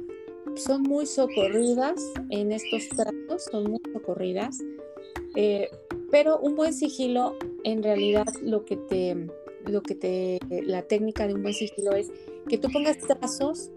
[0.57, 4.59] son muy socorridas en estos tratos, son muy socorridas,
[5.37, 5.71] eh,
[6.11, 9.27] pero un buen sigilo, en realidad lo que te,
[9.67, 12.13] lo que te, la técnica de un buen sigilo es
[12.47, 13.71] que tú pongas trazos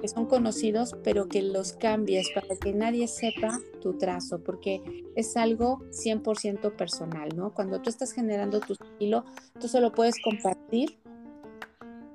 [0.00, 5.36] que son conocidos, pero que los cambies para que nadie sepa tu trazo, porque es
[5.36, 7.52] algo 100% personal, ¿no?
[7.52, 9.24] Cuando tú estás generando tu sigilo,
[9.60, 10.98] tú solo puedes compartir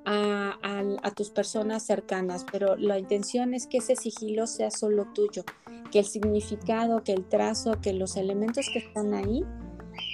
[0.04, 5.44] a, tus personas cercanas, pero la intención es que ese sigilo sea solo tuyo,
[5.92, 9.44] que el significado, que el trazo, que los elementos que están ahí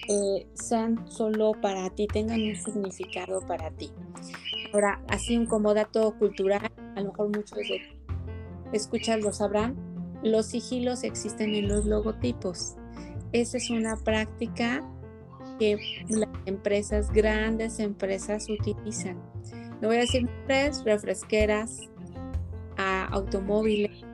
[0.09, 3.91] eh, sean solo para ti, tengan un significado para ti.
[4.73, 7.83] Ahora, así un como dato cultural, a lo mejor muchos de
[8.73, 9.77] escuchan lo sabrán,
[10.23, 12.77] los sigilos existen en los logotipos.
[13.33, 14.83] Esa es una práctica
[15.59, 15.77] que
[16.09, 19.19] las empresas, grandes empresas utilizan
[19.81, 21.89] no voy a decir nombres, refresqueras,
[22.77, 24.05] automóviles,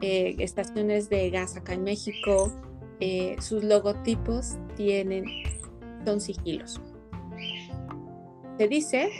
[0.00, 2.52] eh, estaciones de gas acá en México,
[3.00, 5.24] eh, sus logotipos tienen,
[6.04, 6.80] son sigilos.
[8.58, 9.10] Se dice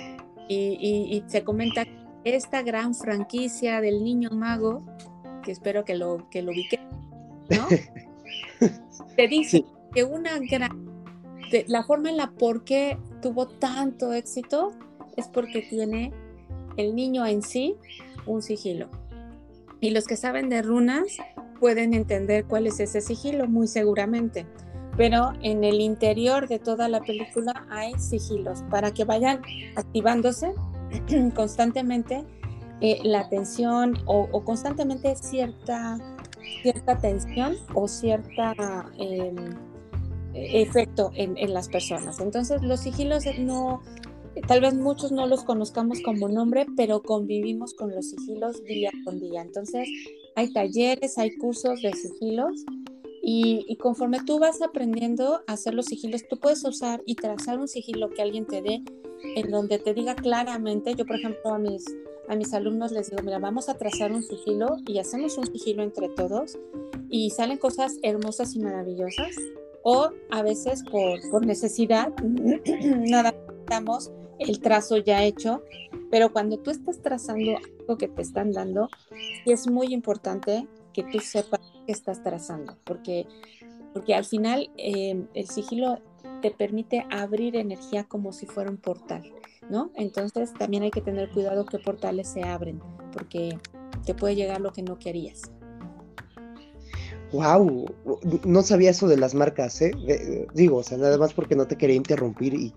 [0.48, 1.84] y, se comenta
[2.24, 4.84] esta gran franquicia del niño mago,
[5.42, 6.80] que espero que lo, que lo ubique,
[7.50, 7.68] ¿no?
[9.16, 10.88] Se dice que una gran,
[11.66, 14.72] la forma en la por qué tuvo tanto éxito
[15.16, 16.12] es porque tiene
[16.76, 17.76] el niño en sí
[18.26, 18.88] un sigilo.
[19.80, 21.18] Y los que saben de runas
[21.60, 24.46] pueden entender cuál es ese sigilo, muy seguramente.
[24.96, 29.42] Pero en el interior de toda la película hay sigilos para que vayan
[29.76, 30.54] activándose
[31.34, 32.24] constantemente
[32.80, 35.98] eh, la atención o, constantemente cierta,
[36.62, 38.54] cierta tensión o cierta
[38.98, 39.36] em,
[40.34, 42.20] efecto en, en, las personas.
[42.20, 43.80] Entonces los sigilos no,
[44.48, 49.20] Tal vez muchos no los conozcamos como nombre, pero convivimos con los sigilos día con
[49.20, 49.42] día.
[49.42, 49.88] Entonces,
[50.34, 52.64] hay talleres, hay cursos de sigilos
[53.26, 57.68] y, conforme tú vas aprendiendo a hacer los sigilos, tú puedes usar y trazar un
[57.68, 58.82] sigilo que alguien te dé
[59.36, 61.86] en donde te diga claramente, yo por ejemplo a mis,
[62.28, 65.82] a mis alumnos les digo, mira, vamos a trazar un sigilo y hacemos un sigilo
[65.82, 66.58] entre todos
[67.08, 69.34] y salen cosas hermosas y maravillosas
[69.82, 73.34] o a veces por, por necesidad, nada,
[73.66, 75.62] damos el trazo ya hecho,
[76.10, 78.90] pero cuando tú estás trazando algo que te están dando,
[79.46, 83.26] es muy importante que tú sepas qué estás trazando, porque,
[83.92, 86.00] porque al final eh, el sigilo
[86.42, 89.32] te permite abrir energía como si fuera un portal,
[89.70, 89.90] ¿no?
[89.94, 92.80] Entonces también hay que tener cuidado qué portales se abren,
[93.12, 93.58] porque
[94.04, 95.42] te puede llegar lo que no querías.
[97.32, 97.86] Wow,
[98.44, 99.90] no sabía eso de las marcas, ¿eh?
[100.54, 102.72] digo, o sea, nada más porque no te quería interrumpir y,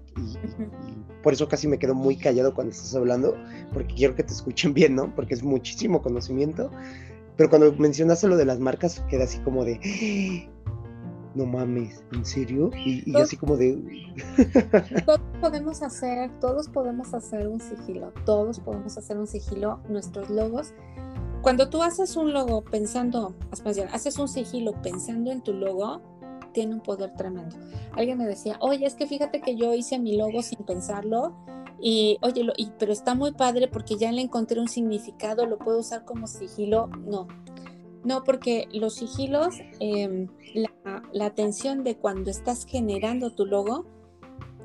[1.22, 3.36] por eso casi me quedo muy callado cuando estás hablando,
[3.74, 5.14] porque quiero que te escuchen bien, ¿no?
[5.14, 6.72] Porque es muchísimo conocimiento.
[7.38, 9.80] Pero cuando mencionaste lo de las marcas, queda así como de,
[11.36, 12.72] no mames, ¿en serio?
[12.76, 13.80] Y, así como de...
[15.06, 20.74] todos podemos hacer, todos podemos hacer un sigilo, todos podemos hacer un sigilo, nuestros logos.
[21.44, 23.36] Cuando tú haces un logo pensando,
[23.92, 26.02] haces un sigilo pensando en tu logo,
[26.54, 27.56] tiene un poder tremendo.
[27.96, 31.36] Alguien me decía, oye, es que fíjate que yo hice mi logo sin pensarlo
[31.80, 35.58] y, oye, lo, y, pero está muy padre porque ya le encontré un significado, lo
[35.58, 36.88] puedo usar como sigilo.
[37.06, 37.28] No,
[38.04, 40.28] no, porque los sigilos, em,
[41.12, 43.86] la, atención de cuando estás generando tu logo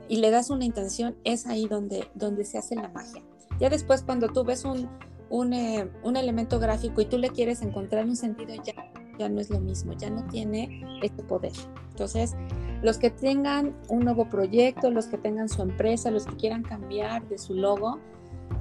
[0.09, 3.23] y le das una intención, es ahí donde, donde se hace la magia.
[3.59, 4.89] Ya después cuando tú ves un,
[5.29, 8.75] un, eh, un elemento gráfico y tú le quieres encontrar un sentido, ya,
[9.19, 11.53] ya no es lo mismo, ya no tiene ese poder.
[11.91, 12.35] Entonces,
[12.83, 17.27] los que tengan un nuevo proyecto, los que tengan su empresa, los que quieran cambiar
[17.29, 17.99] de su logo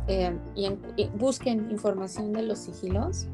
[0.08, 3.28] eh, y busquen información de los sigilos,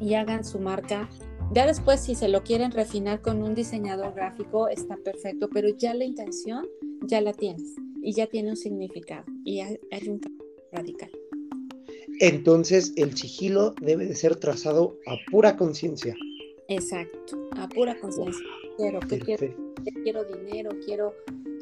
[0.00, 1.08] y hagan su marca.
[1.52, 5.94] Ya después, si se lo quieren refinar con un diseñador gráfico, está perfecto, pero ya
[5.94, 6.66] la intención
[7.06, 11.10] ya la tienes y ya tiene un significado y hay, un cambio radical.
[12.20, 16.14] Entonces, el sigilo debe de ser trazado a pura conciencia.
[16.68, 18.44] Exacto, a pura conciencia.
[18.76, 19.54] Quiero, quiero,
[20.04, 21.14] quiero dinero, quiero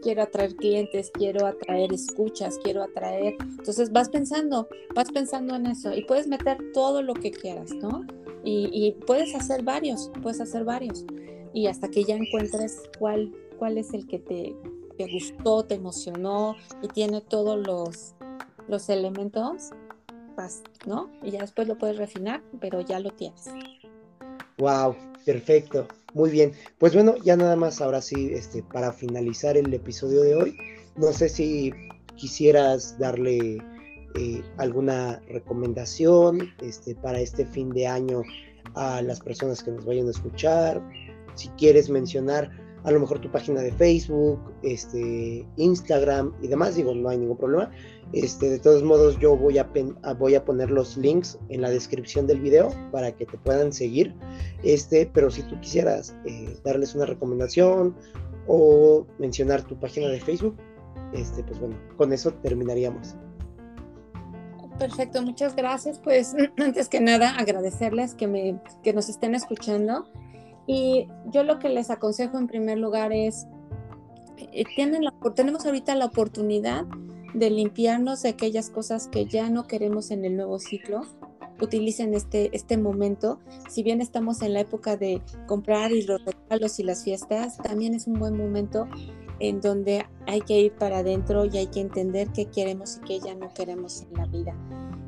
[0.03, 3.37] quiero atraer clientes, quiero atraer escuchas, quiero atraer.
[3.41, 8.07] Entonces vas pensando, vas pensando en eso y puedes meter todo lo que quieras, ¿no?
[8.45, 11.05] Y, puedes hacer varios, puedes hacer varios.
[11.53, 14.55] Y hasta que ya encuentres cuál, cuál es el que te,
[14.97, 18.15] te gustó, te emocionó y tiene todos los,
[18.69, 19.73] los elementos,
[20.87, 21.11] ¿no?
[21.25, 23.47] Y ya después lo puedes refinar, pero ya lo tienes.
[24.59, 25.87] Wow, perfecto.
[26.15, 26.53] Muy bien.
[26.79, 30.57] Pues bueno, ya nada más ahora sí, este, para finalizar el episodio de hoy,
[30.97, 31.73] no sé si
[32.17, 33.59] quisieras darle
[34.15, 38.23] eh, alguna recomendación este, para este fin de año
[38.75, 40.83] a las personas que nos vayan a escuchar.
[41.35, 42.51] Si quieres mencionar
[42.87, 47.37] a lo mejor tu página de Facebook, este, Instagram y demás, digo, no hay ningún
[47.37, 47.69] problema.
[48.13, 49.69] Este, de todos modos, yo voy a,
[50.17, 54.15] voy a poner los links en la descripción del video para que te puedan seguir.
[54.63, 57.97] Este, pero si tú quisieras eh, darles una recomendación
[58.47, 60.57] o mencionar tu página de Facebook,
[61.13, 63.17] este, pues bueno, con eso terminaríamos.
[64.79, 65.99] Perfecto, muchas gracias.
[65.99, 70.07] Pues antes que nada, agradecerles que, me, que nos estén escuchando.
[70.67, 73.47] Y yo lo que les aconsejo en primer lugar es,
[74.53, 76.85] eh, tienen la, tenemos ahorita la oportunidad
[77.35, 81.03] de limpiarnos de aquellas cosas que ya no queremos en el nuevo ciclo.
[81.61, 83.39] Utilicen este, este momento.
[83.69, 87.95] Si bien estamos en la época de comprar y los regalos y las fiestas, también
[87.95, 88.89] es un buen momento
[89.39, 93.21] en donde hay que ir para adentro y hay que entender qué queremos y qué
[93.21, 94.55] ya no queremos en la vida.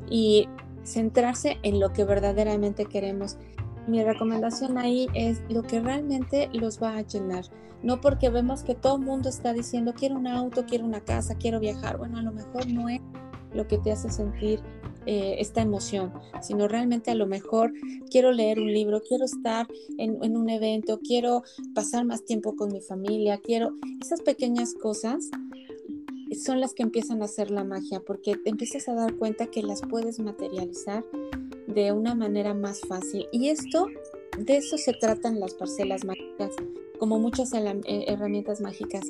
[0.09, 0.47] Y
[0.83, 3.37] centrarse en lo que verdaderamente queremos.
[3.89, 7.45] Mi recomendación ahí es lo que realmente los va a llenar.
[7.81, 11.33] No porque vemos que todo el mundo está diciendo quiero un auto, quiero una casa,
[11.35, 11.97] quiero viajar.
[11.97, 13.01] Bueno, a lo mejor no es
[13.51, 14.59] lo que te hace sentir
[15.07, 17.73] eh, esta emoción, sino realmente a lo mejor
[18.11, 19.65] quiero leer un libro, quiero estar
[19.97, 21.41] en, en, un evento, quiero
[21.73, 25.31] pasar más tiempo con mi familia, quiero esas pequeñas cosas
[26.37, 29.63] son las que empiezan a hacer la magia, porque te empiezas a dar cuenta que
[29.63, 31.03] las puedes materializar
[31.73, 33.27] de una manera más fácil.
[33.31, 33.87] Y esto,
[34.37, 36.55] de eso se tratan las parcelas mágicas,
[36.97, 39.05] como muchas eh, herramientas mágicas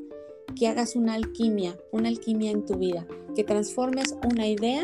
[0.57, 4.83] que hagas una alquimia, una alquimia en tu vida, que transformes una idea,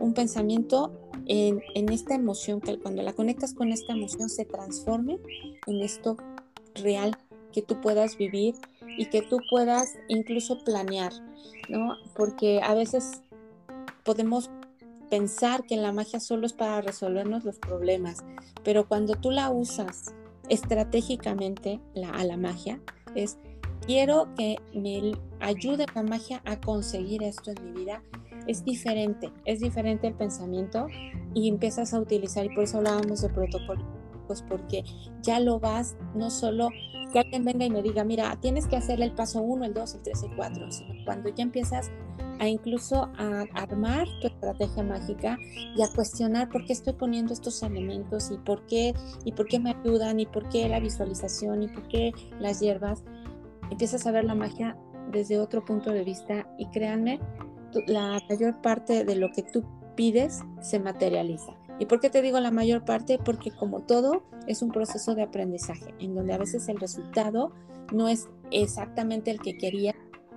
[0.00, 0.92] un pensamiento
[1.26, 5.18] en, esta emoción, que cuando la conectas con esta emoción se transforme
[5.66, 6.16] en esto
[6.74, 7.16] real
[7.52, 8.54] que tú puedas vivir
[8.98, 11.12] y que tú puedas incluso planear,
[11.68, 11.96] ¿no?
[12.14, 13.22] Porque a veces
[14.04, 14.50] podemos
[15.10, 18.24] pensar que la magia solo es para resolvernos los problemas,
[18.62, 20.14] pero cuando tú la usas
[20.48, 21.80] estratégicamente
[22.12, 22.80] a la magia,
[23.14, 23.38] es
[23.86, 28.02] quiero que me ayude la magia a conseguir esto en mi vida,
[28.46, 30.86] es diferente, es diferente el pensamiento
[31.32, 33.84] y empiezas a utilizar, y por eso hablábamos de protocolo,
[34.26, 34.84] pues porque
[35.22, 36.68] ya lo vas no solo
[37.12, 39.94] que alguien venga y me diga, mira, tienes que hacer el paso 1, el 2,
[39.94, 41.90] el 3, el 4, sino cuando ya empiezas
[42.38, 45.38] a incluso a armar tu estrategia mágica
[45.76, 49.58] y a cuestionar por qué estoy poniendo estos elementos y por qué y por qué
[49.58, 53.02] me ayudan y por qué la visualización y por qué las hierbas,
[53.70, 54.76] empiezas a ver la magia
[55.10, 57.20] desde otro punto de vista y créanme,
[57.86, 59.64] la mayor parte de lo que tú
[59.96, 61.54] pides se materializa.
[61.78, 63.18] ¿Y por qué te digo la mayor parte?
[63.18, 67.52] Porque como todo es un proceso de aprendizaje, en donde a veces el resultado
[67.92, 69.94] no es exactamente el que quería,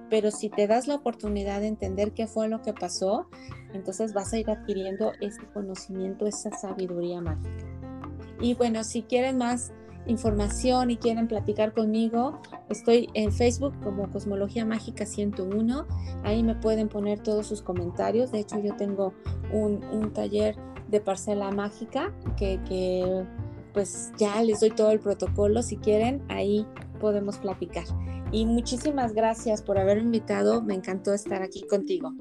[0.10, 3.28] pero si te das la oportunidad de entender qué fue lo que pasó,
[3.74, 7.66] entonces vas a ir adquiriendo ese conocimiento, esa sabiduría mágica.
[8.40, 9.72] Y bueno, si quieren más
[10.06, 12.40] información y quieren platicar conmigo,
[12.70, 15.86] estoy en Facebook como Cosmología Mágica 101.
[16.24, 18.32] Ahí me pueden poner todos sus comentarios.
[18.32, 19.14] De hecho, yo tengo
[19.52, 20.56] un, un taller
[20.88, 23.26] de parcela mágica que, que
[23.74, 25.62] pues ya les doy todo el protocolo.
[25.62, 26.66] Si quieren, ahí
[27.00, 27.86] podemos platicar.
[28.32, 30.62] Y muchísimas gracias por haberme invitado.
[30.62, 32.14] Me encantó estar aquí contigo.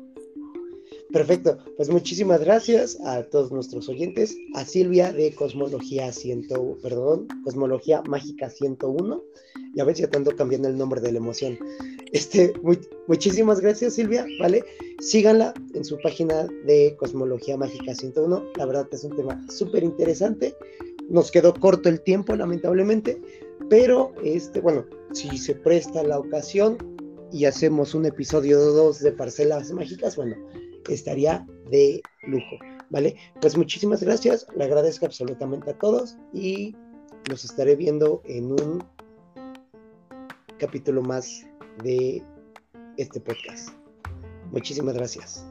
[1.12, 6.48] Perfecto, pues muchísimas gracias a todos nuestros oyentes, a Silvia de Cosmología 100,
[6.82, 9.22] perdón, Cosmología Mágica 101,
[9.74, 11.58] y a ver si ya tanto cambiando el nombre de la emoción.
[12.12, 12.52] Este,
[13.06, 14.64] muchísimas gracias Silvia, ¿vale?
[15.00, 20.54] Síganla en su página de Cosmología Mágica 101, la verdad es un tema súper interesante,
[21.08, 23.20] nos quedó corto el tiempo lamentablemente,
[23.70, 24.84] pero este, bueno,
[25.16, 26.76] si se presta la ocasión
[27.32, 30.36] y hacemos un episodio 2 de Parcelas Mágicas, bueno,
[30.90, 32.56] estaría de lujo,
[32.90, 33.16] ¿vale?
[33.40, 36.76] Pues muchísimas gracias, le agradezco absolutamente a todos y
[37.30, 38.84] los estaré viendo en un
[40.58, 41.46] capítulo más
[41.82, 42.22] de
[42.98, 43.70] este podcast.
[44.52, 45.46] Muchísimas gracias.